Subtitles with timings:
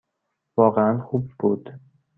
[0.57, 1.79] واقعاً خوب بود.